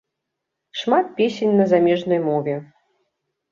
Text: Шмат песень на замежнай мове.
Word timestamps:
Шмат 0.79 1.05
песень 1.15 1.57
на 1.59 1.65
замежнай 1.71 2.21
мове. 2.27 2.55